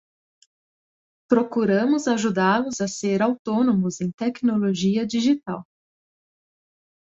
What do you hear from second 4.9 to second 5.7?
digital.